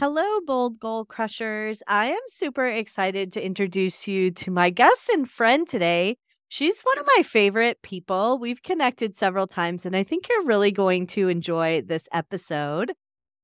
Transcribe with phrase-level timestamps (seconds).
[0.00, 1.80] Hello, Bold Goal Crushers.
[1.86, 6.16] I am super excited to introduce you to my guest and friend today.
[6.48, 8.40] She's one of my favorite people.
[8.40, 12.94] We've connected several times, and I think you're really going to enjoy this episode.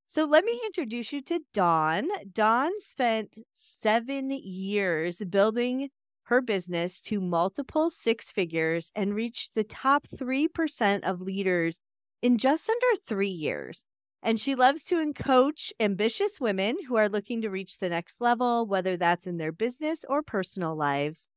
[0.07, 2.09] So, let me introduce you to Dawn.
[2.33, 5.87] Dawn spent seven years building
[6.23, 11.79] her business to multiple six figures and reached the top 3% of leaders
[12.21, 13.85] in just under three years.
[14.23, 18.65] And she loves to coach ambitious women who are looking to reach the next level,
[18.65, 21.27] whether that's in their business or personal lives.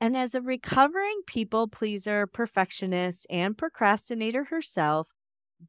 [0.00, 5.08] And as a recovering people pleaser, perfectionist, and procrastinator herself,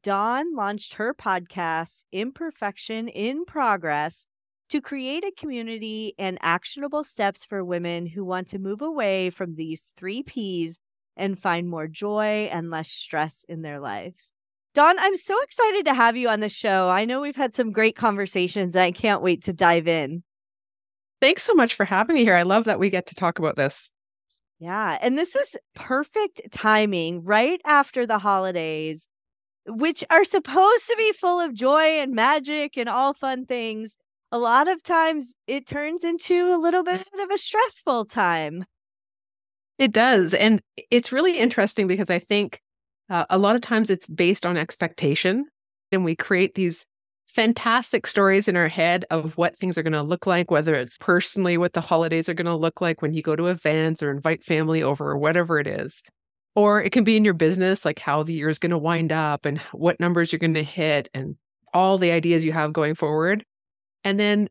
[0.02, 4.26] Dawn launched her podcast, Imperfection in Progress,
[4.68, 9.54] to create a community and actionable steps for women who want to move away from
[9.54, 10.78] these three P's
[11.16, 14.32] and find more joy and less stress in their lives.
[14.74, 16.88] Dawn, I'm so excited to have you on the show.
[16.88, 20.22] I know we've had some great conversations and I can't wait to dive in.
[21.20, 22.36] Thanks so much for having me here.
[22.36, 23.90] I love that we get to talk about this.
[24.60, 24.98] Yeah.
[25.00, 29.08] And this is perfect timing right after the holidays,
[29.66, 33.96] which are supposed to be full of joy and magic and all fun things.
[34.30, 38.64] A lot of times it turns into a little bit of a stressful time.
[39.78, 40.34] It does.
[40.34, 42.60] And it's really interesting because I think
[43.08, 45.46] uh, a lot of times it's based on expectation,
[45.92, 46.84] and we create these
[47.26, 50.98] fantastic stories in our head of what things are going to look like, whether it's
[50.98, 54.10] personally what the holidays are going to look like when you go to events or
[54.10, 56.02] invite family over or whatever it is.
[56.56, 59.12] Or it can be in your business, like how the year is going to wind
[59.12, 61.36] up and what numbers you're going to hit and
[61.72, 63.44] all the ideas you have going forward.
[64.02, 64.48] And then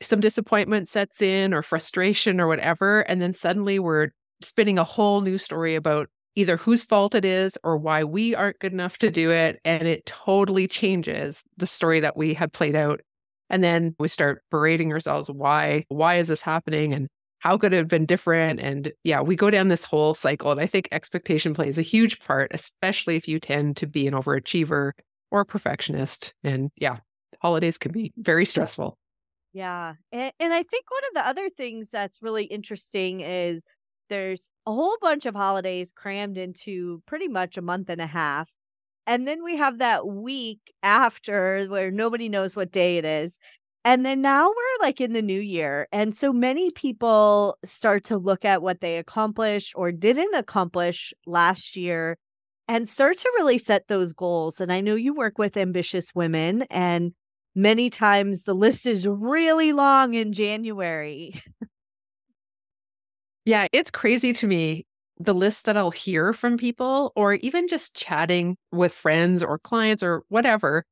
[0.00, 3.00] some disappointment sets in or frustration or whatever.
[3.00, 4.08] And then suddenly we're
[4.42, 8.60] spinning a whole new story about either whose fault it is or why we aren't
[8.60, 9.58] good enough to do it.
[9.64, 13.00] And it totally changes the story that we had played out.
[13.48, 16.92] And then we start berating ourselves why, why is this happening?
[16.92, 17.08] And
[17.38, 18.60] how could it have been different?
[18.60, 20.50] And yeah, we go down this whole cycle.
[20.50, 24.14] And I think expectation plays a huge part, especially if you tend to be an
[24.14, 24.92] overachiever
[25.30, 26.34] or perfectionist.
[26.44, 26.98] And yeah,
[27.40, 28.98] holidays can be very stressful.
[29.52, 29.94] Yeah.
[30.12, 33.62] And, and I think one of the other things that's really interesting is
[34.08, 38.48] there's a whole bunch of holidays crammed into pretty much a month and a half.
[39.06, 43.38] And then we have that week after where nobody knows what day it is.
[43.84, 45.86] And then now we're like in the new year.
[45.92, 51.76] And so many people start to look at what they accomplished or didn't accomplish last
[51.76, 52.18] year
[52.68, 54.60] and start to really set those goals.
[54.60, 57.12] And I know you work with ambitious women, and
[57.54, 61.40] many times the list is really long in January.
[63.46, 64.86] Yeah, it's crazy to me
[65.18, 70.02] the list that I'll hear from people, or even just chatting with friends or clients
[70.02, 70.84] or whatever,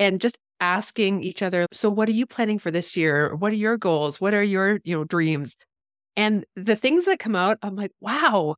[0.00, 3.36] and just asking each other, so what are you planning for this year?
[3.36, 4.20] What are your goals?
[4.20, 5.56] What are your, you know, dreams?
[6.16, 8.56] And the things that come out, I'm like, wow,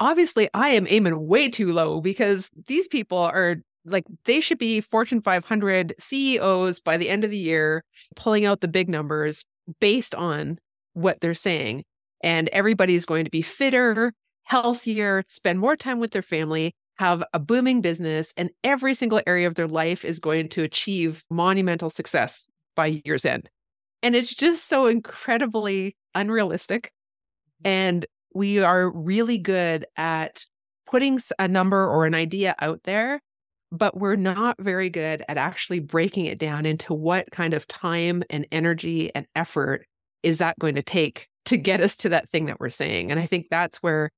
[0.00, 4.80] obviously I am aiming way too low because these people are like they should be
[4.82, 7.84] Fortune 500 CEOs by the end of the year,
[8.16, 9.44] pulling out the big numbers
[9.80, 10.58] based on
[10.94, 11.84] what they're saying
[12.22, 14.12] and everybody's going to be fitter,
[14.44, 19.46] healthier, spend more time with their family, have a booming business, and every single area
[19.46, 23.48] of their life is going to achieve monumental success by year's end.
[24.02, 26.92] And it's just so incredibly unrealistic.
[27.64, 30.44] And we are really good at
[30.86, 33.20] putting a number or an idea out there,
[33.70, 38.22] but we're not very good at actually breaking it down into what kind of time
[38.30, 39.86] and energy and effort
[40.22, 43.10] is that going to take to get us to that thing that we're saying.
[43.10, 44.10] And I think that's where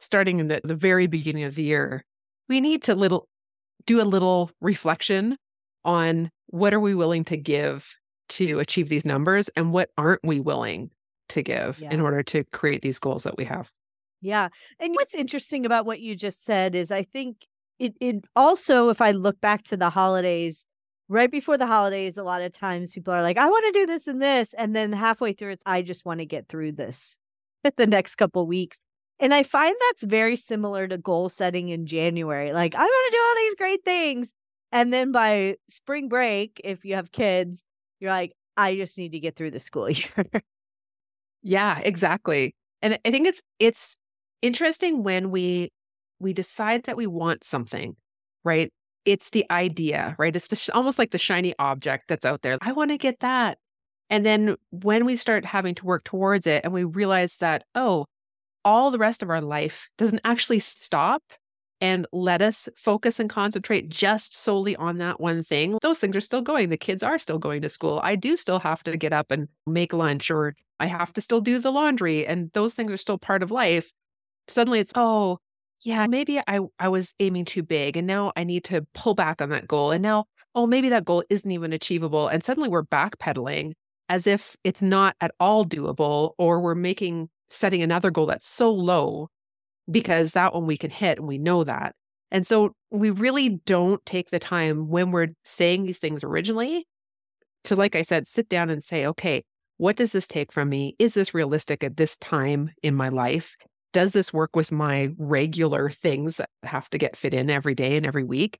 [0.00, 2.04] starting in the, the very beginning of the year,
[2.48, 3.28] we need to little
[3.86, 5.36] do a little reflection
[5.84, 7.94] on what are we willing to give
[8.28, 10.90] to achieve these numbers and what aren't we willing
[11.28, 11.92] to give yeah.
[11.92, 13.70] in order to create these goals that we have.
[14.20, 14.48] Yeah.
[14.80, 17.46] And what's interesting about what you just said is I think
[17.78, 20.66] it, it also, if I look back to the holidays,
[21.08, 23.86] right before the holidays, a lot of times people are like, I want to do
[23.86, 24.54] this and this.
[24.54, 27.18] And then halfway through, it's, I just want to get through this
[27.76, 28.78] the next couple weeks.
[29.20, 32.52] And I find that's very similar to goal setting in January.
[32.52, 34.30] Like, I want to do all these great things.
[34.72, 37.64] And then by spring break, if you have kids,
[38.00, 40.26] you're like, I just need to get through the school year.
[41.42, 42.54] yeah, exactly.
[42.82, 43.96] And I think it's it's
[44.42, 45.70] interesting when we
[46.18, 47.96] we decide that we want something,
[48.44, 48.72] right?
[49.04, 50.34] It's the idea, right?
[50.34, 52.58] It's the, almost like the shiny object that's out there.
[52.60, 53.58] I want to get that.
[54.10, 58.06] And then when we start having to work towards it and we realize that, oh,
[58.64, 61.22] all the rest of our life doesn't actually stop
[61.80, 65.76] and let us focus and concentrate just solely on that one thing.
[65.82, 66.70] Those things are still going.
[66.70, 68.00] The kids are still going to school.
[68.02, 71.40] I do still have to get up and make lunch, or I have to still
[71.40, 73.92] do the laundry, and those things are still part of life.
[74.48, 75.38] Suddenly it's, oh,
[75.84, 79.42] yeah, maybe I, I was aiming too big and now I need to pull back
[79.42, 79.90] on that goal.
[79.90, 82.26] And now, oh, maybe that goal isn't even achievable.
[82.26, 83.72] And suddenly we're backpedaling
[84.08, 88.72] as if it's not at all doable, or we're making setting another goal that's so
[88.72, 89.28] low
[89.90, 91.94] because that one we can hit and we know that.
[92.30, 96.86] And so we really don't take the time when we're saying these things originally
[97.64, 99.44] to, like I said, sit down and say, okay,
[99.76, 100.96] what does this take from me?
[100.98, 103.54] Is this realistic at this time in my life?
[103.94, 107.96] Does this work with my regular things that have to get fit in every day
[107.96, 108.58] and every week?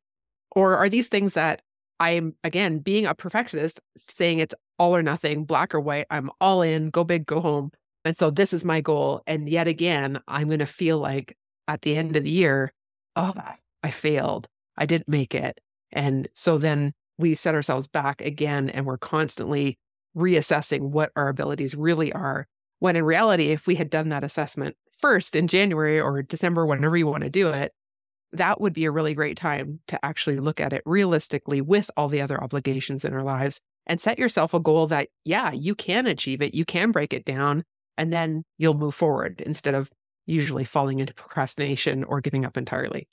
[0.53, 1.61] Or are these things that
[1.99, 6.63] I'm, again, being a perfectionist, saying it's all or nothing, black or white, I'm all
[6.63, 7.73] in, go big, go home.
[8.05, 9.23] And so this is my goal.
[9.27, 11.37] And yet again, I'm going to feel like
[11.67, 12.73] at the end of the year,
[13.17, 13.35] oh,
[13.83, 14.47] I failed.
[14.77, 15.61] I didn't make it.
[15.91, 19.79] And so then we set ourselves back again and we're constantly
[20.17, 22.47] reassessing what our abilities really are.
[22.79, 26.97] When in reality, if we had done that assessment first in January or December, whenever
[26.97, 27.75] you want to do it,
[28.33, 32.09] that would be a really great time to actually look at it realistically with all
[32.09, 36.07] the other obligations in our lives and set yourself a goal that, yeah, you can
[36.07, 37.65] achieve it, you can break it down,
[37.99, 39.91] and then you'll move forward instead of
[40.25, 43.07] usually falling into procrastination or giving up entirely.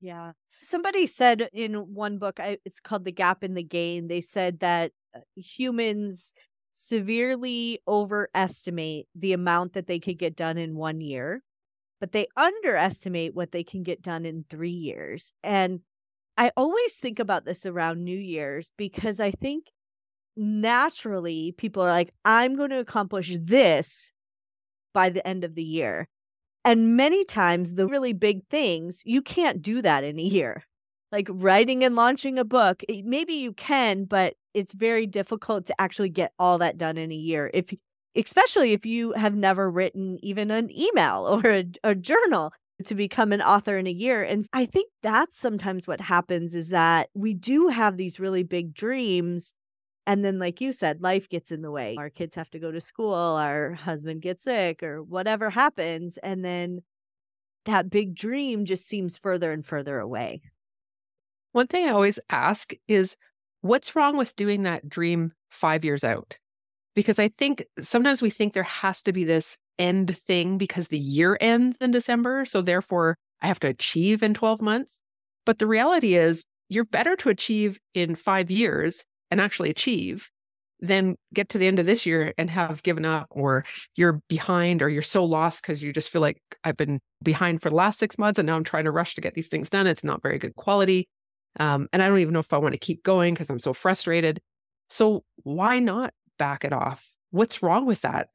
[0.00, 0.34] Yeah.
[0.60, 4.92] Somebody said in one book, it's called The Gap and the Gain, they said that
[5.12, 6.32] uh, humans
[6.72, 11.42] severely overestimate the amount that they could get done in one year,
[12.00, 15.32] but they underestimate what they can get done in three years.
[15.42, 15.80] And
[16.36, 19.66] I always think about this around New Year's because I think
[20.36, 24.12] naturally people are like, I'm going to accomplish this
[24.94, 26.08] by the end of the year.
[26.64, 30.64] And many times, the really big things, you can't do that in a year
[31.12, 36.10] like writing and launching a book, maybe you can, but it's very difficult to actually
[36.10, 37.50] get all that done in a year.
[37.52, 37.72] If
[38.14, 42.52] especially if you have never written even an email or a, a journal
[42.84, 44.22] to become an author in a year.
[44.22, 48.74] And I think that's sometimes what happens is that we do have these really big
[48.74, 49.54] dreams.
[50.06, 51.94] And then, like you said, life gets in the way.
[51.96, 56.18] Our kids have to go to school, our husband gets sick, or whatever happens.
[56.24, 56.80] And then
[57.66, 60.42] that big dream just seems further and further away.
[61.52, 63.16] One thing I always ask is
[63.62, 66.38] what's wrong with doing that dream five years out?
[66.94, 70.98] Because I think sometimes we think there has to be this end thing because the
[70.98, 72.44] year ends in December.
[72.44, 75.00] So therefore, I have to achieve in 12 months.
[75.46, 80.30] But the reality is, you're better to achieve in five years and actually achieve
[80.80, 83.64] than get to the end of this year and have given up or
[83.94, 87.70] you're behind or you're so lost because you just feel like I've been behind for
[87.70, 89.86] the last six months and now I'm trying to rush to get these things done.
[89.86, 91.08] It's not very good quality.
[91.60, 93.74] Um, and I don't even know if I want to keep going because I'm so
[93.74, 94.40] frustrated.
[94.88, 97.06] So why not back it off?
[97.30, 98.28] What's wrong with that?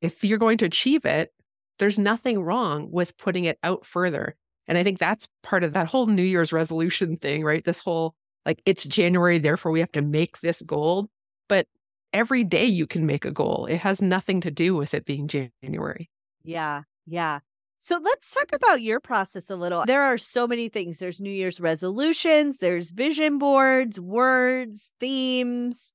[0.00, 1.32] If you're going to achieve it,
[1.78, 4.36] there's nothing wrong with putting it out further.
[4.66, 7.64] And I think that's part of that whole New Year's resolution thing, right?
[7.64, 8.14] This whole
[8.46, 11.08] like it's January, therefore we have to make this goal.
[11.48, 11.66] But
[12.12, 13.66] every day you can make a goal.
[13.66, 16.10] It has nothing to do with it being January.
[16.42, 16.82] Yeah.
[17.06, 17.40] Yeah.
[17.84, 18.56] So let's talk mm-hmm.
[18.56, 19.84] about your process a little.
[19.84, 20.96] There are so many things.
[20.96, 25.92] There's New Year's resolutions, there's vision boards, words, themes.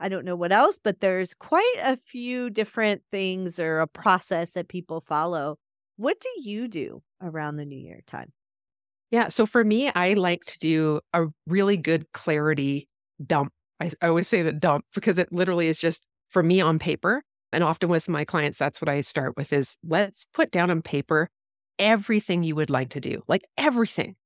[0.00, 4.50] I don't know what else, but there's quite a few different things or a process
[4.54, 5.58] that people follow.
[5.96, 8.32] What do you do around the New Year time?
[9.12, 9.28] Yeah.
[9.28, 12.88] So for me, I like to do a really good clarity
[13.24, 13.52] dump.
[13.78, 17.22] I, I always say the dump because it literally is just for me on paper.
[17.52, 20.82] And often with my clients, that's what I start with is let's put down on
[20.82, 21.28] paper
[21.78, 24.16] everything you would like to do, like everything.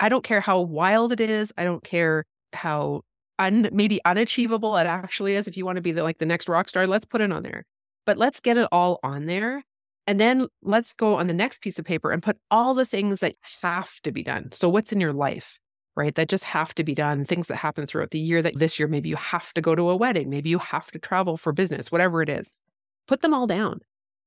[0.00, 1.52] I don't care how wild it is.
[1.56, 3.02] I don't care how
[3.38, 5.46] un, maybe unachievable it actually is.
[5.46, 7.42] If you want to be the, like the next rock star, let's put it on
[7.42, 7.64] there.
[8.04, 9.62] But let's get it all on there.
[10.06, 13.20] And then let's go on the next piece of paper and put all the things
[13.20, 14.52] that have to be done.
[14.52, 15.58] So, what's in your life?
[15.96, 16.14] Right?
[16.14, 17.24] That just have to be done.
[17.24, 19.88] Things that happen throughout the year that this year, maybe you have to go to
[19.88, 22.60] a wedding, maybe you have to travel for business, whatever it is.
[23.08, 23.80] Put them all down.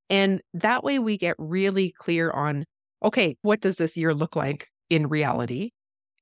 [0.08, 2.64] And that way we get really clear on
[3.02, 5.70] okay, what does this year look like in reality?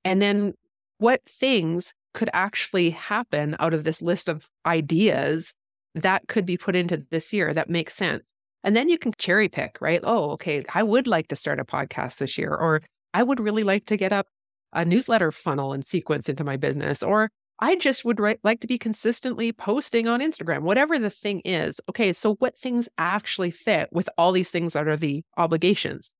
[0.04, 0.54] And then
[0.98, 5.54] what things could actually happen out of this list of ideas
[5.94, 8.22] that could be put into this year that makes sense.
[8.64, 10.00] And then you can cherry pick, right?
[10.02, 12.82] Oh, okay, I would like to start a podcast this year, or
[13.14, 14.26] I would really like to get up
[14.72, 18.66] a newsletter funnel and sequence into my business, or I just would write, like to
[18.66, 21.80] be consistently posting on Instagram, whatever the thing is.
[21.88, 26.10] Okay, so what things actually fit with all these things that are the obligations?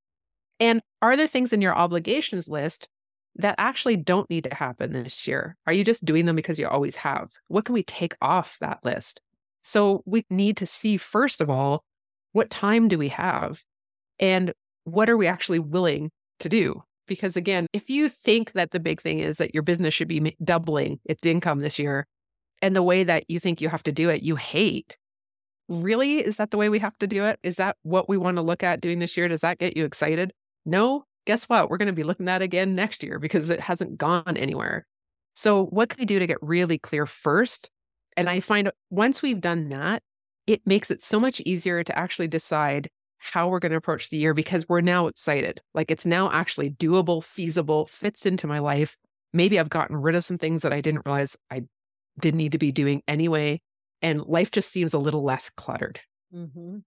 [0.59, 2.89] And are there things in your obligations list
[3.37, 5.57] that actually don't need to happen this year?
[5.67, 7.31] Are you just doing them because you always have?
[7.47, 9.21] What can we take off that list?
[9.63, 11.85] So we need to see, first of all,
[12.33, 13.63] what time do we have?
[14.19, 14.53] And
[14.85, 16.83] what are we actually willing to do?
[17.09, 20.37] Because again, if you think that the big thing is that your business should be
[20.45, 22.07] doubling its income this year,
[22.63, 24.97] and the way that you think you have to do it, you hate,
[25.69, 26.19] really?
[26.19, 27.39] Is that the way we have to do it?
[27.43, 29.29] Is that what we want to look at doing this year?
[29.29, 30.33] Does that get you excited?
[30.65, 31.05] No?
[31.27, 31.69] Guess what?
[31.69, 34.87] We're going to be looking at again next year because it hasn't gone anywhere.
[35.35, 37.71] So, what can we do to get really clear first?
[38.17, 40.03] And I find once we've done that,
[40.47, 42.89] it makes it so much easier to actually decide
[43.19, 45.61] how we're going to approach the year because we're now excited.
[45.75, 48.97] Like it's now actually doable, feasible, fits into my life.
[49.33, 51.63] Maybe I've gotten rid of some things that I didn't realize I
[52.21, 53.61] didn't need to be doing anyway.
[54.01, 56.01] And life just seems a little less cluttered.
[56.35, 56.79] Mm-hmm.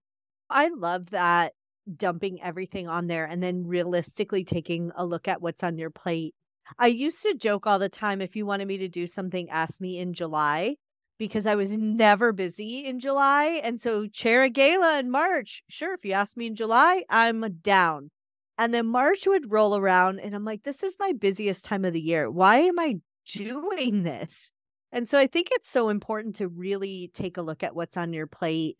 [0.50, 1.52] I love that
[1.96, 6.34] dumping everything on there and then realistically taking a look at what's on your plate.
[6.78, 9.80] I used to joke all the time if you wanted me to do something, ask
[9.80, 10.76] me in July
[11.22, 13.60] because I was never busy in July.
[13.62, 15.62] And so chair a gala in March.
[15.68, 18.10] Sure, if you ask me in July, I'm down.
[18.58, 21.92] And then March would roll around and I'm like, this is my busiest time of
[21.92, 22.28] the year.
[22.28, 24.50] Why am I doing this?
[24.90, 28.12] And so I think it's so important to really take a look at what's on
[28.12, 28.78] your plate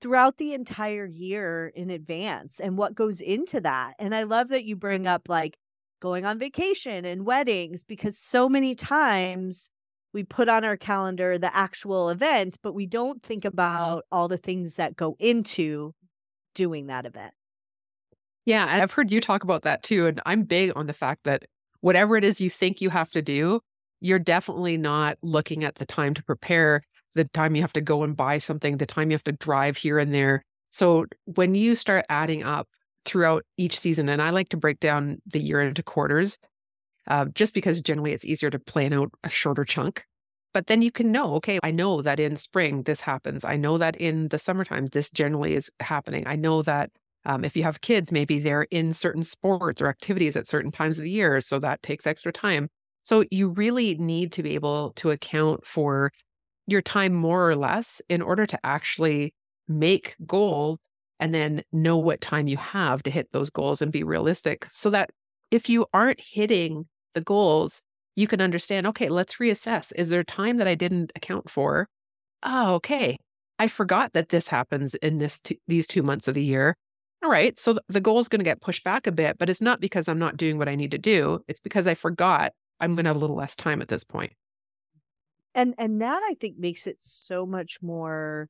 [0.00, 3.94] throughout the entire year in advance and what goes into that.
[4.00, 5.56] And I love that you bring up like
[6.00, 9.70] going on vacation and weddings because so many times
[10.12, 13.52] we put on our calendar the actual event, but we don't think uh-huh.
[13.52, 15.94] about all the things that go into
[16.54, 17.32] doing that event.
[18.46, 20.06] Yeah, I've heard you talk about that too.
[20.06, 21.44] And I'm big on the fact that
[21.80, 23.60] whatever it is you think you have to do,
[24.00, 26.82] you're definitely not looking at the time to prepare,
[27.14, 29.76] the time you have to go and buy something, the time you have to drive
[29.76, 30.42] here and there.
[30.70, 32.68] So when you start adding up
[33.04, 36.38] throughout each season, and I like to break down the year into quarters,
[37.06, 40.04] uh, just because generally it's easier to plan out a shorter chunk.
[40.52, 43.44] But then you can know, okay, I know that in spring this happens.
[43.44, 46.26] I know that in the summertime this generally is happening.
[46.26, 46.90] I know that
[47.24, 50.98] um, if you have kids, maybe they're in certain sports or activities at certain times
[50.98, 51.40] of the year.
[51.40, 52.68] So that takes extra time.
[53.02, 56.12] So you really need to be able to account for
[56.66, 59.34] your time more or less in order to actually
[59.68, 60.78] make goals
[61.18, 64.90] and then know what time you have to hit those goals and be realistic so
[64.90, 65.10] that
[65.50, 67.82] if you aren't hitting the goals,
[68.16, 69.92] you can understand, okay, let's reassess.
[69.96, 71.88] Is there time that I didn't account for?
[72.42, 73.18] Oh, okay.
[73.58, 76.76] I forgot that this happens in this t- these 2 months of the year.
[77.22, 79.60] All right, so the goal is going to get pushed back a bit, but it's
[79.60, 81.40] not because I'm not doing what I need to do.
[81.48, 84.32] It's because I forgot I'm going to have a little less time at this point.
[85.54, 88.48] And and that I think makes it so much more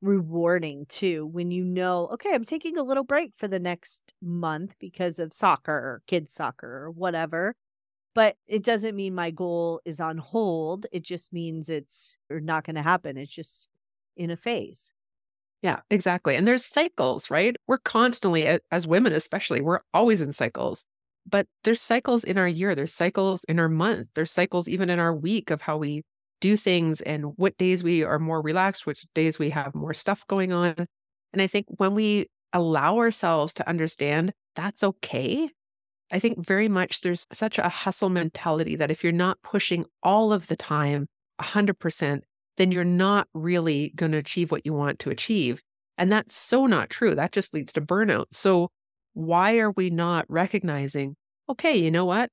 [0.00, 4.74] rewarding too when you know, okay, I'm taking a little break for the next month
[4.78, 7.54] because of soccer or kids soccer or whatever.
[8.14, 10.86] But it doesn't mean my goal is on hold.
[10.92, 13.16] It just means it's not going to happen.
[13.16, 13.68] It's just
[14.16, 14.92] in a phase.
[15.62, 16.36] Yeah, exactly.
[16.36, 17.56] And there's cycles, right?
[17.66, 20.84] We're constantly, as women especially, we're always in cycles.
[21.30, 24.98] But there's cycles in our year, there's cycles in our month, there's cycles even in
[24.98, 26.02] our week of how we
[26.40, 30.26] do things and what days we are more relaxed, which days we have more stuff
[30.26, 30.74] going on.
[31.32, 35.50] And I think when we allow ourselves to understand that's okay,
[36.10, 40.32] I think very much there's such a hustle mentality that if you're not pushing all
[40.32, 41.06] of the time,
[41.40, 42.20] 100%,
[42.56, 45.62] then you're not really going to achieve what you want to achieve.
[45.96, 47.14] And that's so not true.
[47.14, 48.26] That just leads to burnout.
[48.32, 48.70] So,
[49.14, 51.16] why are we not recognizing,
[51.48, 52.30] okay, you know what?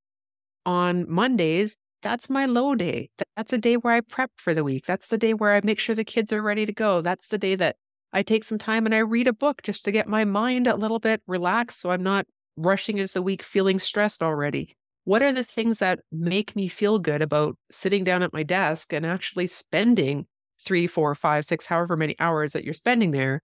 [0.66, 3.10] On Mondays, that's my low day.
[3.36, 4.86] That's a day where I prep for the week.
[4.86, 7.02] That's the day where I make sure the kids are ready to go.
[7.02, 7.78] That's the day that
[8.14, 10.76] I take some time and I read a book just to get my mind a
[10.76, 14.78] little bit relaxed so I'm not rushing into the week feeling stressed already.
[15.06, 18.94] What are the things that make me feel good about sitting down at my desk
[18.94, 20.28] and actually spending
[20.64, 23.42] three, four, five, six, however many hours that you're spending there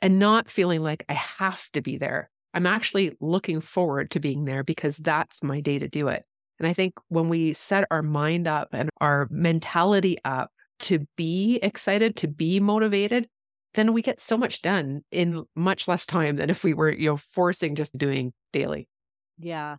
[0.00, 2.30] and not feeling like I have to be there?
[2.54, 6.24] I'm actually looking forward to being there because that's my day to do it.
[6.58, 11.58] And I think when we set our mind up and our mentality up to be
[11.62, 13.28] excited, to be motivated,
[13.74, 17.10] then we get so much done in much less time than if we were, you
[17.10, 18.88] know, forcing just doing daily.
[19.38, 19.76] Yeah.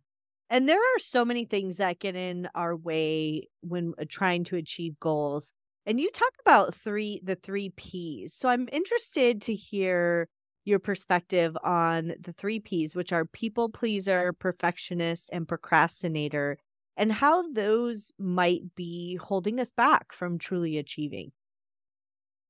[0.50, 4.56] And there are so many things that get in our way when uh, trying to
[4.56, 5.52] achieve goals.
[5.86, 8.34] And you talk about three the 3 Ps.
[8.34, 10.28] So I'm interested to hear
[10.68, 16.58] your perspective on the three P's, which are people pleaser, perfectionist, and procrastinator,
[16.98, 21.32] and how those might be holding us back from truly achieving.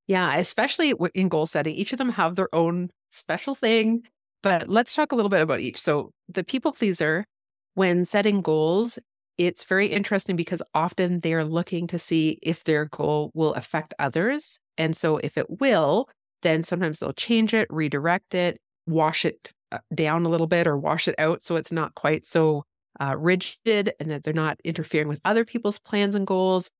[0.06, 4.02] Yeah, especially in goal setting, each of them have their own special thing.
[4.42, 5.80] But let's talk a little bit about each.
[5.80, 7.24] So, the people pleaser,
[7.74, 8.98] when setting goals,
[9.36, 14.58] it's very interesting because often they're looking to see if their goal will affect others.
[14.78, 16.08] And so, if it will,
[16.42, 20.76] then sometimes they'll change it, redirect it, wash it uh, down a little bit or
[20.76, 22.64] wash it out so it's not quite so
[23.00, 26.70] uh, rigid and that they're not interfering with other people's plans and goals.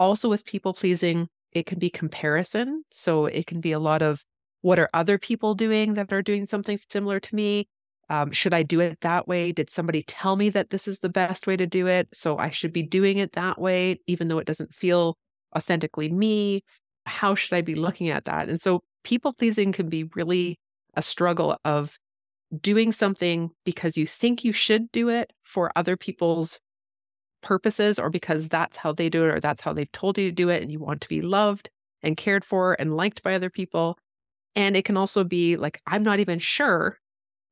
[0.00, 2.84] Also, with people pleasing, it can be comparison.
[2.90, 4.22] So it can be a lot of
[4.62, 7.68] what are other people doing that are doing something similar to me?
[8.10, 9.52] Um, should I do it that way?
[9.52, 12.08] Did somebody tell me that this is the best way to do it?
[12.12, 15.16] So I should be doing it that way, even though it doesn't feel
[15.56, 16.62] authentically me.
[17.06, 18.48] How should I be looking at that?
[18.48, 20.58] And so people pleasing can be really
[20.94, 21.98] a struggle of
[22.60, 26.60] doing something because you think you should do it for other people's
[27.42, 30.34] purposes or because that's how they do it or that's how they've told you to
[30.34, 31.70] do it and you want to be loved
[32.02, 33.98] and cared for and liked by other people.
[34.56, 36.98] And it can also be like, I'm not even sure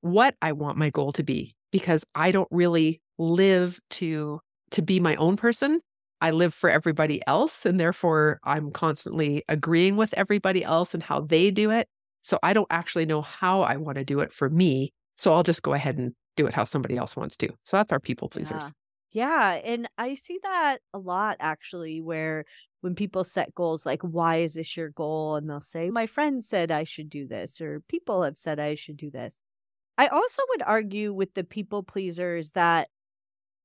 [0.00, 4.40] what I want my goal to be because I don't really live to
[4.72, 5.80] to be my own person.
[6.20, 11.20] I live for everybody else and therefore I'm constantly agreeing with everybody else and how
[11.20, 11.88] they do it.
[12.26, 14.92] So I don't actually know how I want to do it for me.
[15.16, 17.48] So I'll just go ahead and do it how somebody else wants to.
[17.62, 18.64] So that's our people pleasers.
[18.64, 18.70] Yeah.
[19.12, 22.44] Yeah, and I see that a lot actually, where
[22.80, 25.36] when people set goals, like, why is this your goal?
[25.36, 28.74] And they'll say, my friend said I should do this, or people have said I
[28.74, 29.40] should do this.
[29.96, 32.88] I also would argue with the people pleasers that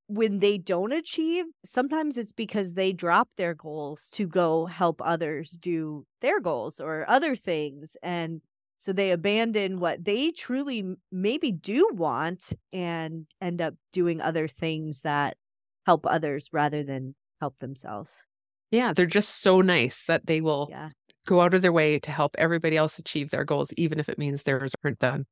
[0.08, 5.52] when they don't achieve, sometimes it's because they drop their goals to go help others
[5.52, 7.98] do their goals or other things.
[8.04, 8.42] And
[8.82, 15.02] so they abandon what they truly maybe do want and end up doing other things
[15.02, 15.38] that
[15.86, 18.24] help others rather than help themselves.
[18.72, 20.90] Yeah, they're just so nice that they will yeah.
[21.28, 24.18] go out of their way to help everybody else achieve their goals, even if it
[24.18, 25.28] means theirs aren't done.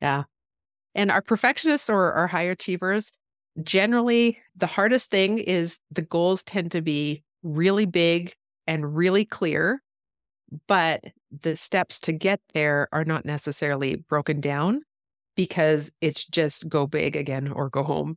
[0.00, 0.22] Yeah.
[0.94, 3.12] And our perfectionists or our high achievers,
[3.62, 8.32] generally, the hardest thing is the goals tend to be really big
[8.66, 9.82] and really clear
[10.66, 11.04] but
[11.42, 14.82] the steps to get there are not necessarily broken down
[15.36, 18.16] because it's just go big again or go home.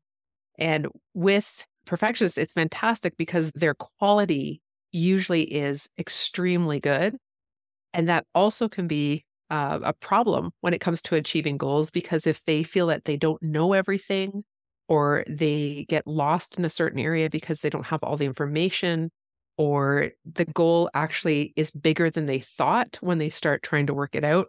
[0.59, 7.17] And with perfectionists, it's fantastic because their quality usually is extremely good.
[7.93, 12.27] And that also can be uh, a problem when it comes to achieving goals because
[12.27, 14.43] if they feel that they don't know everything
[14.89, 19.09] or they get lost in a certain area because they don't have all the information
[19.57, 24.15] or the goal actually is bigger than they thought when they start trying to work
[24.15, 24.47] it out,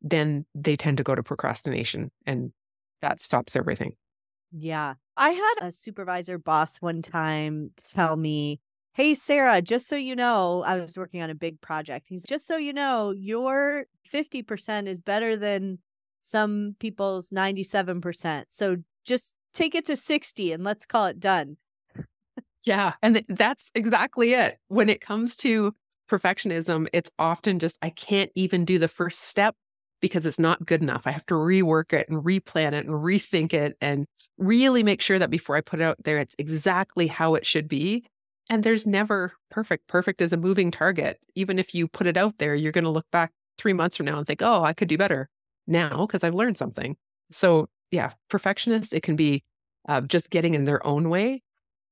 [0.00, 2.52] then they tend to go to procrastination and
[3.02, 3.92] that stops everything.
[4.50, 4.94] Yeah.
[5.16, 8.60] I had a supervisor boss one time tell me,
[8.94, 12.06] Hey, Sara, just so you know, I was working on a big project.
[12.08, 15.80] He's just so you know, your 50% is better than
[16.22, 18.44] some people's 97%.
[18.48, 21.58] So just take it to 60 and let's call it done.
[22.66, 22.94] Yeah.
[23.02, 24.58] And that's exactly it.
[24.68, 25.72] When it comes to
[26.10, 29.54] perfectionism, it's often just, I can't even do the first step
[30.02, 31.06] because it's not good enough.
[31.06, 34.04] I have to rework it and replan it and rethink it and
[34.36, 37.68] really make sure that before I put it out there, it's exactly how it should
[37.68, 38.04] be.
[38.50, 39.86] And there's never perfect.
[39.86, 41.18] Perfect is a moving target.
[41.34, 44.06] Even if you put it out there, you're going to look back three months from
[44.06, 45.28] now and think, oh, I could do better
[45.66, 46.96] now because I've learned something.
[47.30, 49.42] So, yeah, perfectionist, it can be
[49.88, 51.42] uh, just getting in their own way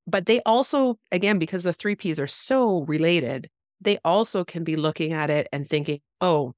[0.07, 3.49] but they also, again, because the three Ps are so related,
[3.81, 6.55] they also can be looking at it and thinking, oh,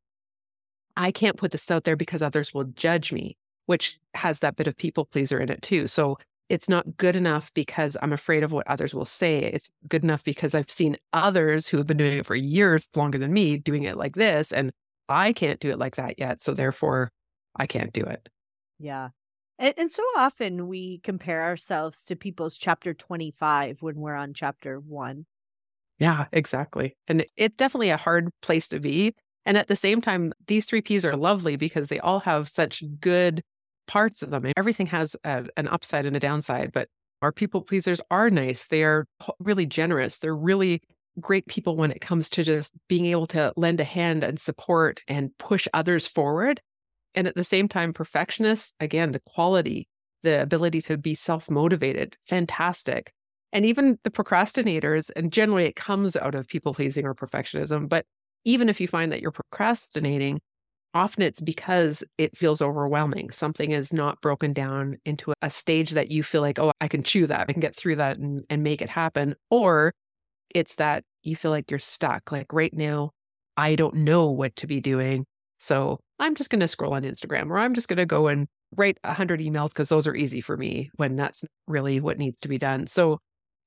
[0.96, 4.66] I can't put this out there because others will judge me, which has that bit
[4.66, 5.86] of people pleaser in it too.
[5.86, 9.38] So it's not good enough because I'm afraid of what others will say.
[9.40, 13.18] It's good enough because I've seen others who have been doing it for years longer
[13.18, 14.72] than me doing it like this, and
[15.08, 16.40] I can't do it like that yet.
[16.40, 17.10] So therefore,
[17.56, 18.28] I can't do it.
[18.78, 19.10] Yeah.
[19.58, 24.78] And, and so often we compare ourselves to people's chapter 25 when we're on chapter
[24.80, 25.26] one.
[25.98, 26.96] Yeah, exactly.
[27.08, 29.14] And it's definitely a hard place to be.
[29.46, 32.82] And at the same time, these three Ps are lovely because they all have such
[33.00, 33.42] good
[33.86, 34.52] parts of them.
[34.56, 36.88] Everything has a, an upside and a downside, but
[37.22, 38.66] our people pleasers are nice.
[38.66, 39.06] They are
[39.38, 40.18] really generous.
[40.18, 40.82] They're really
[41.18, 45.00] great people when it comes to just being able to lend a hand and support
[45.08, 46.60] and push others forward.
[47.16, 49.88] And at the same time, perfectionists, again, the quality,
[50.22, 53.12] the ability to be self motivated, fantastic.
[53.52, 57.88] And even the procrastinators, and generally it comes out of people pleasing or perfectionism.
[57.88, 58.04] But
[58.44, 60.40] even if you find that you're procrastinating,
[60.94, 63.30] often it's because it feels overwhelming.
[63.30, 67.02] Something is not broken down into a stage that you feel like, oh, I can
[67.02, 69.34] chew that, I can get through that and, and make it happen.
[69.50, 69.92] Or
[70.54, 72.30] it's that you feel like you're stuck.
[72.30, 73.10] Like right now,
[73.56, 75.24] I don't know what to be doing.
[75.58, 78.46] So I'm just going to scroll on Instagram or I'm just going to go and
[78.76, 82.48] write 100 emails because those are easy for me when that's really what needs to
[82.48, 82.86] be done.
[82.86, 83.18] So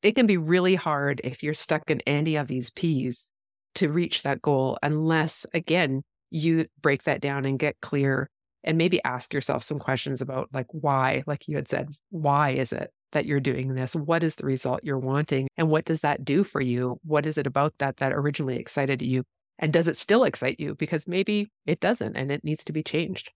[0.01, 3.27] it can be really hard if you're stuck in any of these P's
[3.75, 8.29] to reach that goal unless, again, you break that down and get clear
[8.63, 12.71] and maybe ask yourself some questions about like why, like you had said, why is
[12.71, 13.95] it that you're doing this?
[13.95, 15.47] What is the result you're wanting?
[15.57, 16.99] And what does that do for you?
[17.03, 19.23] What is it about that that originally excited you?
[19.59, 20.73] And does it still excite you?
[20.75, 23.31] Because maybe it doesn't and it needs to be changed.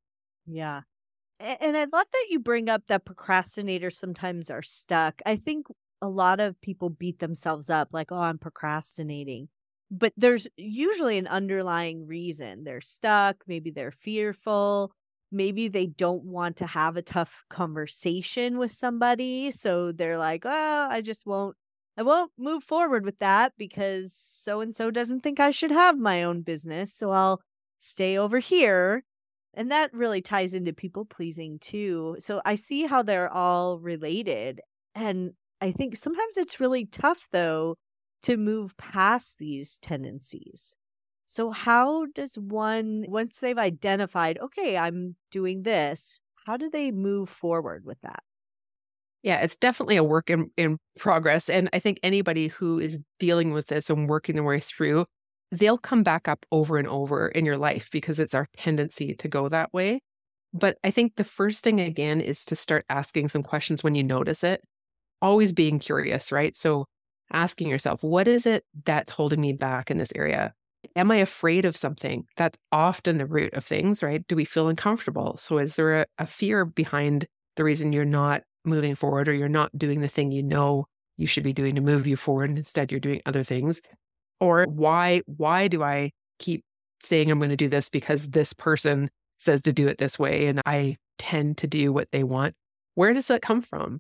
[0.48, 0.82] Yeah.
[1.40, 5.22] And I love that you bring up that procrastinators sometimes are stuck.
[5.26, 5.68] I think
[6.02, 9.50] a lot of people beat themselves up like, oh, I'm procrastinating.
[9.92, 12.64] But there's usually an underlying reason.
[12.64, 13.38] They're stuck.
[13.46, 14.94] Maybe they're fearful.
[15.32, 19.52] Maybe they don't want to have a tough conversation with somebody.
[19.52, 21.58] So they're like, oh, I just won't
[21.98, 25.98] I won't move forward with that because so and so doesn't think I should have
[25.98, 26.94] my own business.
[26.94, 27.42] So I'll
[27.80, 29.04] stay over here.
[29.54, 32.18] And that really ties into people pleasing too.
[32.20, 34.62] So I see how they're all related.
[34.96, 37.78] And I think sometimes it's really tough, though,
[38.24, 40.76] to move past these tendencies.
[41.26, 47.30] So, how does one, once they've identified, okay, I'm doing this, how do they move
[47.30, 48.24] forward with that?
[49.24, 51.50] Yeah, it's definitely a work in, in progress.
[51.50, 55.06] And I think anybody who is dealing with this and working their way through,
[55.50, 59.28] they'll come back up over and over in your life because it's our tendency to
[59.30, 60.02] go that way.
[60.54, 64.04] But I think the first thing, again, is to start asking some questions when you
[64.04, 64.62] notice it,
[65.22, 66.56] always being curious, right?
[66.56, 66.86] So
[67.32, 70.54] asking yourself, what is it that's holding me back in this area?
[70.98, 72.26] Am I afraid of something?
[72.36, 74.28] That's often the root of things, right?
[74.28, 75.38] Do we feel uncomfortable?
[75.38, 79.50] So is there a, a fear behind the reason you're not moving forward or you're
[79.50, 80.86] not doing the thing you know
[81.18, 83.82] you should be doing to move you forward and instead you're doing other things?
[84.40, 86.64] Or why why do i keep
[87.02, 90.48] saying i'm going to do this because this person says to do it this way
[90.48, 92.56] and i tend to do what they want?
[92.96, 94.00] Where does that come from?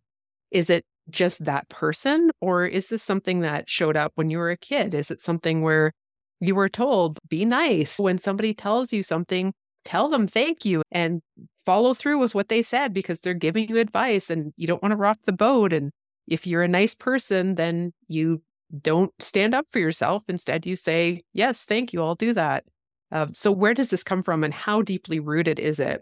[0.52, 4.52] Is it just that person or is this something that showed up when you were
[4.52, 4.93] a kid?
[4.93, 5.91] Is it something where
[6.39, 9.54] you were told be nice when somebody tells you something
[9.86, 11.22] tell them thank you and
[11.65, 14.91] follow through with what they said because they're giving you advice and you don't want
[14.91, 15.74] to rock the boat.
[15.74, 15.91] And
[16.28, 18.41] if you're a nice person, then you
[18.82, 20.24] don't stand up for yourself.
[20.28, 22.65] Instead, you say, Yes, thank you, I'll do that.
[23.12, 26.02] Uh, so, where does this come from and how deeply rooted is it?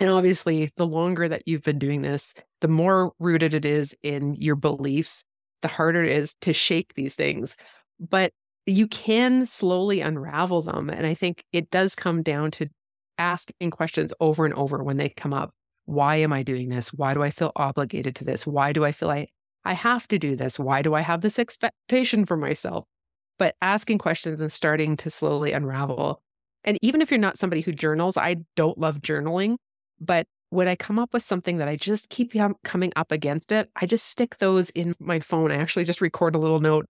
[0.00, 4.34] And obviously, the longer that you've been doing this, the more rooted it is in
[4.34, 5.24] your beliefs,
[5.60, 7.56] the harder it is to shake these things.
[8.00, 8.32] But
[8.66, 10.88] you can slowly unravel them.
[10.88, 12.68] And I think it does come down to
[13.18, 15.52] asking questions over and over when they come up.
[15.84, 16.92] Why am I doing this?
[16.92, 18.46] Why do I feel obligated to this?
[18.46, 19.26] Why do I feel I,
[19.64, 20.58] I have to do this?
[20.58, 22.84] Why do I have this expectation for myself?
[23.38, 26.22] But asking questions and starting to slowly unravel.
[26.64, 29.56] And even if you're not somebody who journals, I don't love journaling.
[30.00, 33.70] But when I come up with something that I just keep coming up against it,
[33.74, 35.50] I just stick those in my phone.
[35.50, 36.86] I actually just record a little note.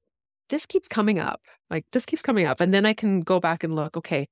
[0.48, 1.40] This keeps coming up.
[1.70, 2.60] Like this keeps coming up.
[2.60, 4.26] And then I can go back and look, okay,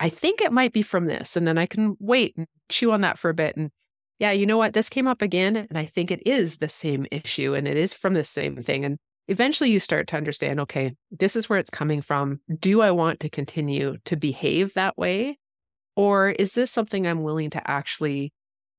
[0.00, 1.36] I think it might be from this.
[1.36, 3.56] And then I can wait and chew on that for a bit.
[3.56, 3.70] And
[4.18, 4.72] yeah, you know what?
[4.72, 5.56] This came up again.
[5.56, 8.84] And I think it is the same issue and it is from the same thing.
[8.84, 8.96] And
[9.28, 12.40] eventually you start to understand okay, this is where it's coming from.
[12.58, 15.38] Do I want to continue to behave that way?
[15.96, 18.32] Or is this something I'm willing to actually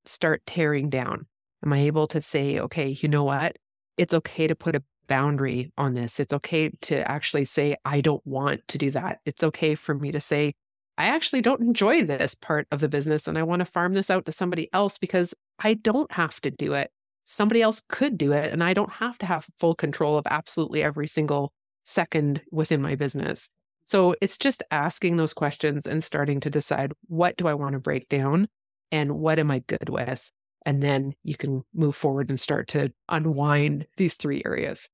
[0.05, 1.27] start tearing down?
[1.63, 3.57] Am I able to say, okay, you know what?
[3.97, 6.19] It's okay to put a boundary on this.
[6.19, 9.19] It's okay to actually say, I don't want to do that.
[9.25, 10.53] It's okay for me to say,
[10.97, 14.09] I actually don't enjoy this part of the business and I want to farm this
[14.09, 16.91] out to somebody else because I don't have to do it.
[17.25, 20.83] Somebody else could do it and I don't have to have full control of absolutely
[20.83, 21.53] every single
[21.85, 23.49] second within my business.
[23.85, 27.79] So it's just asking those questions and starting to decide what do I want to
[27.79, 28.47] break down
[28.91, 30.31] and what am I good with?
[30.65, 34.87] And then you can move forward and start to unwind these three areas.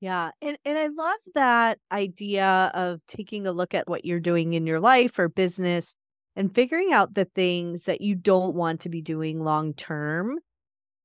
[0.00, 0.30] Yeah.
[0.40, 4.66] And and I love that idea of taking a look at what you're doing in
[4.66, 5.94] your life or business
[6.36, 10.38] and figuring out the things that you don't want to be doing long term.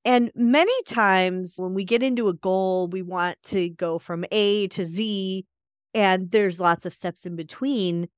[0.06, 4.68] And many times when we get into a goal, we want to go from A
[4.70, 5.46] to Z
[5.94, 8.10] and there's lots of steps in between.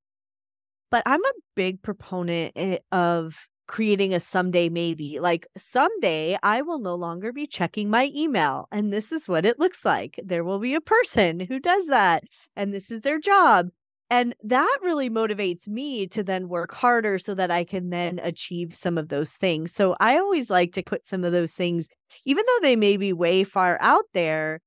[0.90, 5.18] But I'm a big proponent eh, of creating a someday maybe.
[5.20, 9.58] Like someday I will no longer be checking my email and this is what it
[9.58, 10.20] looks like.
[10.24, 12.24] There will be a person who does that
[12.54, 13.70] and this is their job.
[14.08, 18.76] And that really motivates me to then work harder so that I can then achieve
[18.76, 19.72] some of those things.
[19.72, 21.88] So I always like to put some of those things,
[22.24, 24.60] even though they may be way far out there,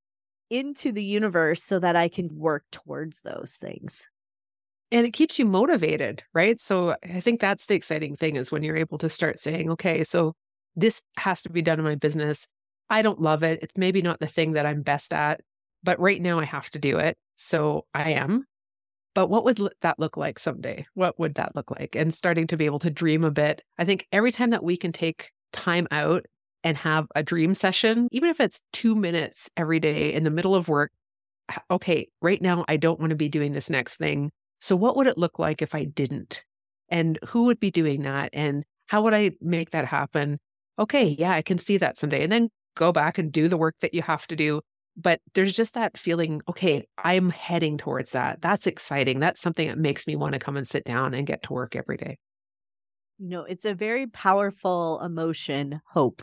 [0.49, 4.07] into the universe so that I can work towards those things.
[4.91, 6.59] And it keeps you motivated, right?
[6.59, 10.03] So I think that's the exciting thing is when you're able to start saying, okay,
[10.03, 10.33] so
[10.75, 12.47] this has to be done in my business.
[12.89, 13.59] I don't love it.
[13.61, 15.41] It's maybe not the thing that I'm best at,
[15.83, 17.17] but right now I have to do it.
[17.35, 18.45] So I am.
[19.13, 20.85] But what would that look like someday?
[20.93, 21.95] What would that look like?
[21.95, 23.61] And starting to be able to dream a bit.
[23.77, 26.25] I think every time that we can take time out
[26.63, 30.55] and have a dream session, even if it's two minutes every day in the middle
[30.55, 30.91] of work,
[31.69, 34.31] okay, right now I don't want to be doing this next thing.
[34.59, 36.43] So what would it look like if I didn't?
[36.89, 38.29] And who would be doing that?
[38.33, 40.39] And how would I make that happen?
[40.77, 42.23] Okay, yeah, I can see that someday.
[42.23, 44.61] And then go back and do the work that you have to do.
[44.97, 48.41] But there's just that feeling, okay, I'm heading towards that.
[48.41, 49.19] That's exciting.
[49.19, 51.75] That's something that makes me want to come and sit down and get to work
[51.75, 52.17] every day.
[53.17, 56.21] You know, it's a very powerful emotion, hope.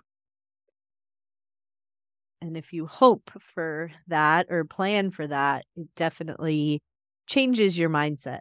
[2.41, 6.81] And if you hope for that or plan for that, it definitely
[7.27, 8.41] changes your mindset.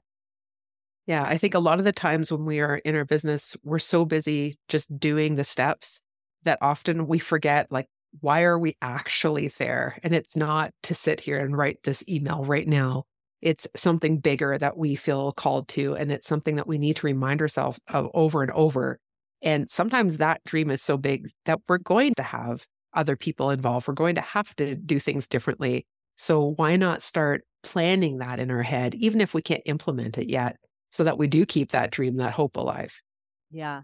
[1.07, 3.79] Yeah, I think a lot of the times when we are in our business, we're
[3.79, 6.01] so busy just doing the steps
[6.43, 7.87] that often we forget, like,
[8.21, 9.99] why are we actually there?
[10.01, 13.03] And it's not to sit here and write this email right now.
[13.41, 15.95] It's something bigger that we feel called to.
[15.95, 18.99] And it's something that we need to remind ourselves of over and over.
[19.41, 23.87] And sometimes that dream is so big that we're going to have other people involved.
[23.87, 25.85] We're going to have to do things differently.
[26.15, 30.29] So why not start planning that in our head, even if we can't implement it
[30.29, 30.57] yet,
[30.91, 33.01] so that we do keep that dream, that hope alive?
[33.49, 33.81] Yeah.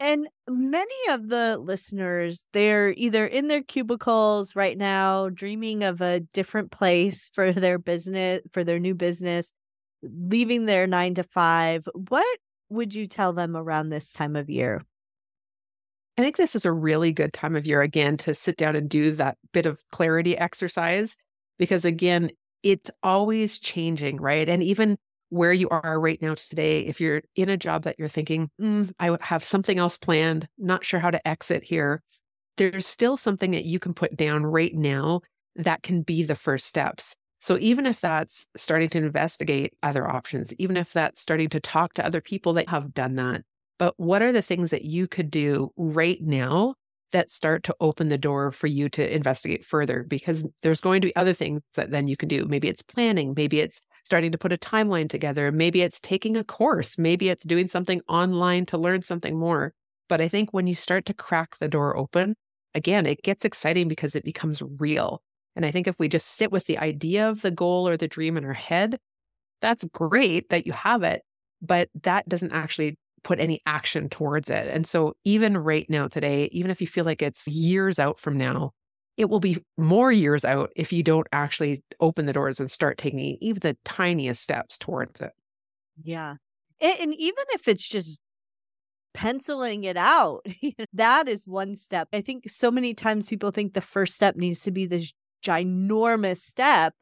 [0.00, 6.20] And many of the listeners, they're either in their cubicles right now, dreaming of a
[6.20, 9.52] different place for their business, for their new business,
[10.02, 11.86] leaving their nine to five.
[12.08, 12.38] What
[12.70, 14.82] would you tell them around this time of year?
[16.18, 18.88] I think this is a really good time of year again to sit down and
[18.88, 21.16] do that bit of clarity exercise
[21.58, 22.30] because again,
[22.62, 24.48] it's always changing, right?
[24.48, 24.98] And even
[25.30, 28.92] where you are right now today, if you're in a job that you're thinking, mm,
[28.98, 32.02] I have something else planned, not sure how to exit here,
[32.56, 35.20] there's still something that you can put down right now
[35.56, 37.16] that can be the first steps.
[37.38, 41.94] So even if that's starting to investigate other options, even if that's starting to talk
[41.94, 43.42] to other people that have done that,
[43.78, 46.74] but what are the things that you could do right now
[47.16, 50.04] that start to open the door for you to investigate further?
[50.04, 52.44] Because there's going to be other things that then you can do.
[52.46, 56.44] Maybe it's planning, maybe it's starting to put a timeline together, maybe it's taking a
[56.44, 59.72] course, maybe it's doing something online to learn something more.
[60.08, 62.36] But I think when you start to crack the door open,
[62.74, 65.22] again, it gets exciting because it becomes real.
[65.56, 68.06] And I think if we just sit with the idea of the goal or the
[68.06, 68.98] dream in our head,
[69.60, 71.22] that's great that you have it,
[71.62, 74.68] but that doesn't actually put any action towards it.
[74.68, 78.38] And so, even right now, today, even if you feel like it's years out from
[78.38, 78.70] now,
[79.16, 82.98] it will be more years out if you don't actually open the doors and start
[82.98, 85.32] taking even the tiniest steps towards it.
[86.00, 86.36] Yeah.
[86.80, 88.20] And, even if it's just
[89.12, 90.46] penciling it out,
[90.92, 92.06] that is one step.
[92.12, 95.12] I think so many times people think the first step needs to be this
[95.42, 96.94] ginormous step.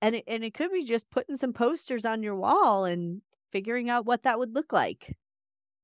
[0.00, 3.20] And it, and it could be just putting some posters on your wall and
[3.52, 5.14] figuring out what that would look like.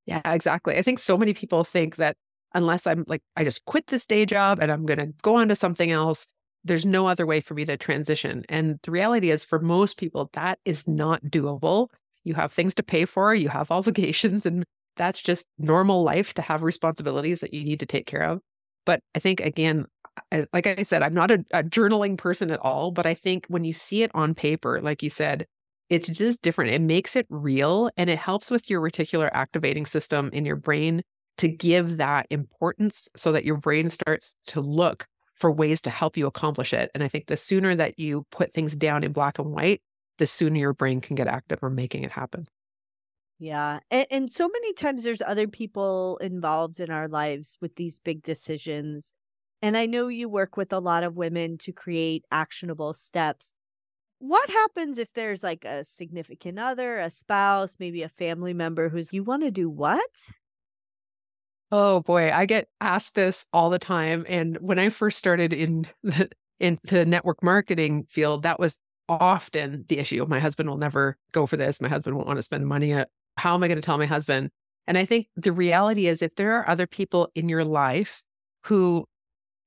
[0.07, 0.77] Yeah, exactly.
[0.77, 2.17] I think so many people think that
[2.55, 5.49] unless I'm like, I just quit this day job and I'm going to go on
[5.49, 6.27] to something else,
[6.65, 8.45] there's no other way for me to transition.
[8.49, 11.89] And the reality is, for most people, that is not doable.
[12.25, 14.65] You have things to pay for, you have obligations, and
[14.97, 18.41] that's just normal life to have responsibilities that you need to take care of.
[18.85, 19.87] But I think, again,
[20.31, 23.47] I, like I said, I'm not a, a journaling person at all, but I think
[23.49, 25.47] when you see it on paper, like you said,
[25.93, 26.73] it's just different.
[26.73, 31.03] It makes it real and it helps with your reticular activating system in your brain
[31.37, 36.17] to give that importance so that your brain starts to look for ways to help
[36.17, 36.91] you accomplish it.
[36.95, 39.83] And I think the sooner that you put things down in black and white,
[40.17, 42.47] the sooner your brain can get active or making it happen.
[43.39, 43.81] Yeah.
[43.91, 48.23] And, and so many times there's other people involved in our lives with these big
[48.23, 49.13] decisions.
[49.61, 53.53] And I know you work with a lot of women to create actionable steps
[54.23, 59.13] what happens if there's like a significant other, a spouse, maybe a family member who's
[59.13, 60.01] you want to do what?
[61.73, 64.25] Oh boy, I get asked this all the time.
[64.29, 66.31] And when I first started in the
[66.61, 70.25] in the network marketing field, that was often the issue.
[70.29, 71.81] My husband will never go for this.
[71.81, 72.93] My husband won't want to spend money.
[73.39, 74.51] How am I going to tell my husband?
[74.87, 78.23] And I think the reality is if there are other people in your life
[78.67, 79.05] who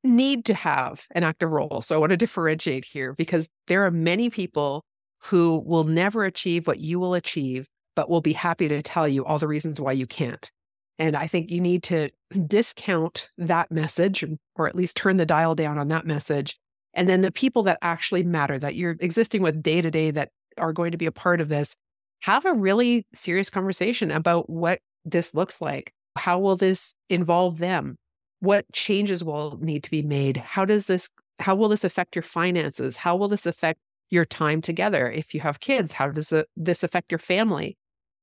[0.06, 1.82] need to have an active role.
[1.82, 4.86] So I want to differentiate here because there are many people
[5.24, 9.26] who will never achieve what you will achieve, but will be happy to tell you
[9.26, 10.52] all the reasons why you can't.
[10.98, 12.10] And I think you need to
[12.46, 14.24] discount that message
[14.56, 16.58] or at least turn the dial down on that message.
[16.94, 20.30] And then the people that actually matter that you're existing with day to day that
[20.58, 21.76] are going to be a part of this,
[22.22, 25.92] have a really serious conversation about what this looks like.
[26.16, 27.98] How will this involve them?
[28.40, 30.38] What changes will need to be made?
[30.38, 32.98] How does this how will this affect your finances?
[32.98, 35.10] How will this affect your time together?
[35.12, 37.78] If you have kids, how does this affect your family?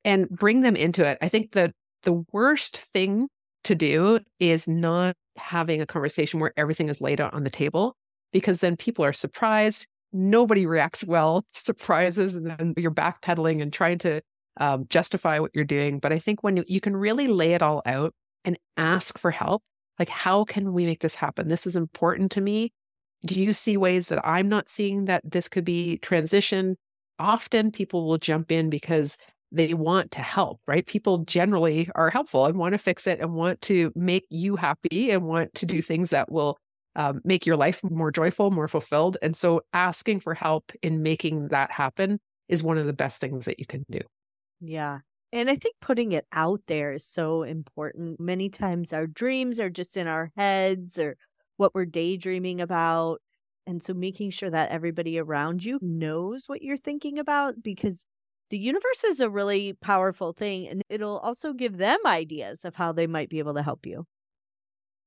[0.04, 1.18] And bring them into it.
[1.20, 1.72] I think that
[2.02, 3.28] the worst thing
[3.64, 7.96] to do is not having a conversation where everything is laid out on the table
[8.32, 9.86] because then people are surprised.
[10.12, 14.20] Nobody reacts well surprises, and then you're backpedaling and trying to
[14.58, 15.98] um, justify what you're doing.
[15.98, 18.12] But I think when you can really lay it all out
[18.44, 19.62] and ask for help,
[19.98, 21.48] like, how can we make this happen?
[21.48, 22.72] This is important to me.
[23.24, 26.76] Do you see ways that I'm not seeing that this could be transition?
[27.18, 29.16] Often people will jump in because
[29.52, 30.86] they want to help, right?
[30.86, 35.10] People generally are helpful and want to fix it and want to make you happy
[35.10, 36.56] and want to do things that will
[36.96, 39.18] um, make your life more joyful, more fulfilled.
[39.22, 43.44] And so asking for help in making that happen is one of the best things
[43.44, 44.00] that you can do.
[44.60, 45.00] Yeah.
[45.32, 48.20] And I think putting it out there is so important.
[48.20, 51.16] Many times our dreams are just in our heads or
[51.56, 53.22] what we're daydreaming about.
[53.66, 58.04] And so making sure that everybody around you knows what you're thinking about because
[58.50, 62.92] the universe is a really powerful thing and it'll also give them ideas of how
[62.92, 64.04] they might be able to help you.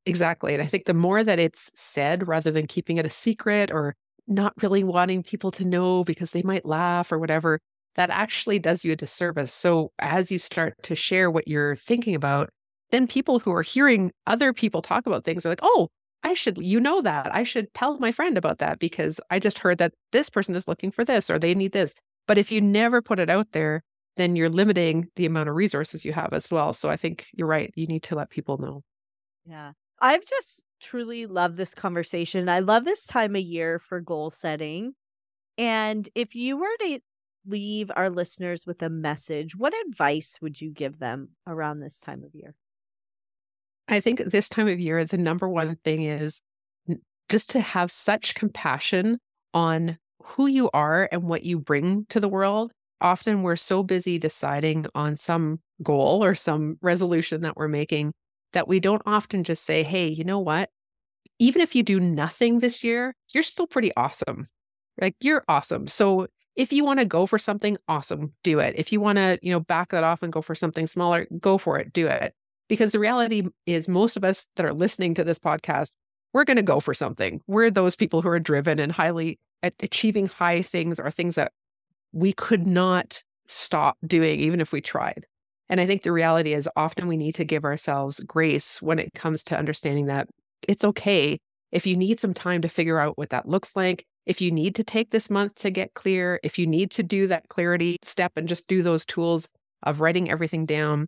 [0.05, 0.53] Exactly.
[0.53, 3.95] And I think the more that it's said rather than keeping it a secret or
[4.27, 7.59] not really wanting people to know because they might laugh or whatever,
[7.95, 9.53] that actually does you a disservice.
[9.53, 12.49] So as you start to share what you're thinking about,
[12.91, 15.89] then people who are hearing other people talk about things are like, oh,
[16.23, 19.59] I should, you know, that I should tell my friend about that because I just
[19.59, 21.93] heard that this person is looking for this or they need this.
[22.27, 23.83] But if you never put it out there,
[24.17, 26.73] then you're limiting the amount of resources you have as well.
[26.73, 27.71] So I think you're right.
[27.75, 28.81] You need to let people know.
[29.45, 29.73] Yeah.
[30.01, 32.49] I've just truly loved this conversation.
[32.49, 34.93] I love this time of year for goal setting.
[35.57, 36.99] And if you were to
[37.47, 42.23] leave our listeners with a message, what advice would you give them around this time
[42.23, 42.55] of year?
[43.87, 46.41] I think this time of year, the number one thing is
[47.29, 49.19] just to have such compassion
[49.53, 52.71] on who you are and what you bring to the world.
[53.01, 58.13] Often we're so busy deciding on some goal or some resolution that we're making
[58.53, 60.69] that we don't often just say, hey, you know what?
[61.39, 64.47] Even if you do nothing this year, you're still pretty awesome.
[64.99, 65.87] Like you're awesome.
[65.87, 68.75] So if you want to go for something awesome, do it.
[68.77, 71.57] If you want to, you know, back that off and go for something smaller, go
[71.57, 72.33] for it, do it.
[72.67, 75.91] Because the reality is most of us that are listening to this podcast,
[76.33, 77.41] we're going to go for something.
[77.47, 79.39] We're those people who are driven and highly
[79.79, 81.51] achieving high things are things that
[82.11, 85.25] we could not stop doing even if we tried.
[85.69, 89.13] And I think the reality is often we need to give ourselves grace when it
[89.13, 90.27] comes to understanding that
[90.67, 91.39] it's okay
[91.71, 94.05] if you need some time to figure out what that looks like.
[94.25, 97.27] If you need to take this month to get clear, if you need to do
[97.27, 99.47] that clarity step and just do those tools
[99.83, 101.07] of writing everything down,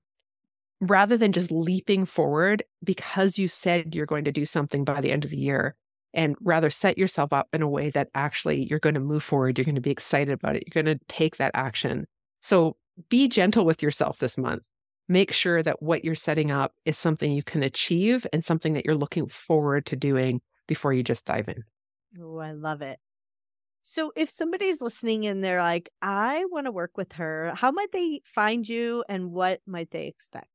[0.79, 5.11] rather than just leaping forward because you said you're going to do something by the
[5.11, 5.75] end of the year,
[6.13, 9.57] and rather set yourself up in a way that actually you're going to move forward.
[9.57, 10.63] You're going to be excited about it.
[10.65, 12.05] You're going to take that action.
[12.41, 12.77] So
[13.09, 14.63] be gentle with yourself this month.
[15.09, 18.85] Make sure that what you're setting up is something you can achieve and something that
[18.85, 21.63] you're looking forward to doing before you just dive in.
[22.21, 22.99] Oh, I love it.
[23.89, 27.93] So, if somebody's listening and they're like, I want to work with her, how might
[27.93, 30.49] they find you and what might they expect?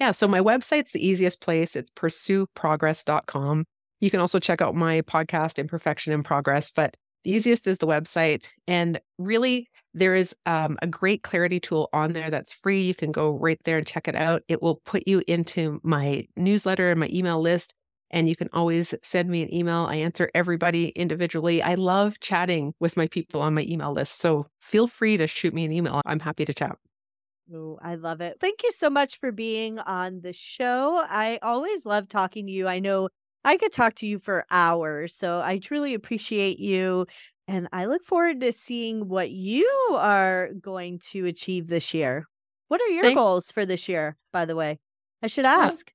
[0.00, 1.76] Yeah, so my website's the easiest place.
[1.76, 3.66] It's pursueprogress.com.
[4.00, 7.86] You can also check out my podcast, Imperfection in Progress, but the easiest is the
[7.86, 8.48] website.
[8.66, 12.80] And really, there is um, a great clarity tool on there that's free.
[12.80, 14.44] You can go right there and check it out.
[14.48, 17.74] It will put you into my newsletter and my email list.
[18.10, 19.86] And you can always send me an email.
[19.88, 21.62] I answer everybody individually.
[21.62, 24.18] I love chatting with my people on my email list.
[24.18, 26.00] So feel free to shoot me an email.
[26.04, 26.76] I'm happy to chat.
[27.52, 28.36] Oh, I love it.
[28.40, 31.04] Thank you so much for being on the show.
[31.08, 32.68] I always love talking to you.
[32.68, 33.08] I know
[33.44, 35.14] I could talk to you for hours.
[35.14, 37.06] So I truly appreciate you.
[37.48, 42.26] And I look forward to seeing what you are going to achieve this year.
[42.68, 44.78] What are your goals for this year, by the way?
[45.22, 45.92] I should ask.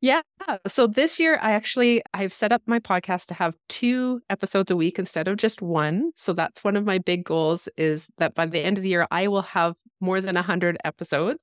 [0.00, 0.22] Yeah.
[0.66, 4.76] So this year I actually I've set up my podcast to have two episodes a
[4.76, 6.12] week instead of just one.
[6.16, 9.06] So that's one of my big goals is that by the end of the year
[9.10, 11.38] I will have more than 100 episodes.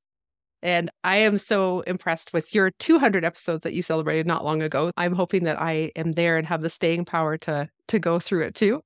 [0.64, 4.91] And I am so impressed with your 200 episodes that you celebrated not long ago.
[4.97, 8.43] I'm hoping that I am there and have the staying power to to go through
[8.43, 8.82] it too.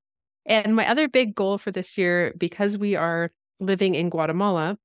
[0.46, 3.30] And my other big goal for this year, because we are
[3.62, 4.78] living in Guatemala,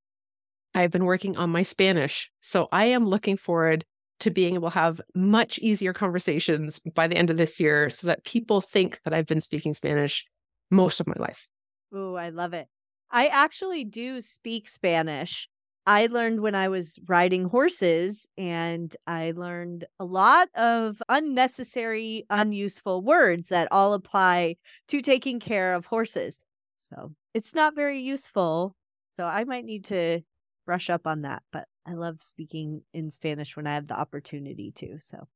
[0.75, 2.31] I've been working on my Spanish.
[2.41, 3.85] So I am looking forward
[4.21, 8.07] to being able to have much easier conversations by the end of this year so
[8.07, 10.27] that people think that I've been speaking Spanish
[10.71, 11.49] most of my life.
[11.93, 12.69] Oh, I love it.
[13.11, 15.49] I actually do speak Spanish.
[15.87, 23.03] I learned when I was riding horses, and I learned a lot of unnecessary, unuseful
[23.03, 24.57] words that all apply
[24.89, 26.41] to taking care of horses.
[26.79, 28.75] So it's not very useful.
[29.17, 30.23] So I might need to
[30.67, 34.73] brush up on that, but I love speaking in Spanish when I have the opportunity
[34.77, 34.99] to.
[35.01, 35.29] So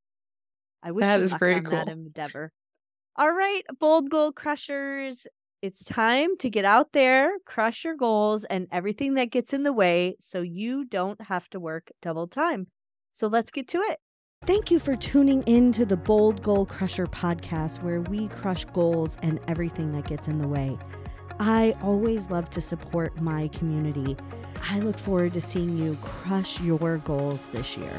[0.83, 1.73] I wish that you is very on cool.
[1.73, 2.53] that endeavor.
[3.17, 5.27] All right, bold goal crushers.
[5.63, 9.75] It's time to get out there, crush your goals and everything that gets in the
[9.75, 12.69] way so you don't have to work double time.
[13.13, 13.99] So let's get to it.
[14.47, 19.19] Thank you for tuning in to the Bold Goal Crusher podcast, where we crush goals
[19.21, 20.79] and everything that gets in the way.
[21.43, 24.15] I always love to support my community.
[24.69, 27.99] I look forward to seeing you crush your goals this year.